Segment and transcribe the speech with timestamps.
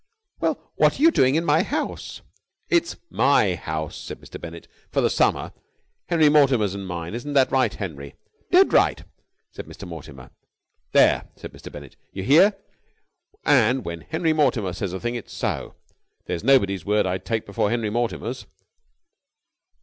[0.39, 2.21] "Well, what are you doing in my house?"
[2.69, 4.41] "It's my house," said Mr.
[4.41, 5.51] Bennett, "for the summer,
[6.07, 7.13] Henry Mortimer's and mine.
[7.13, 8.15] Isn't that right, Henry?"
[8.49, 9.03] "Dead right,"
[9.51, 9.87] said Mr.
[9.87, 10.31] Mortimer.
[10.91, 11.71] "There!" said Mr.
[11.71, 11.97] Bennett.
[12.11, 12.57] "You hear?
[13.45, 15.75] And when Henry Mortimer says a thing, it's so.
[16.25, 18.47] There's nobody's word I'd take before Henry Mortimer's."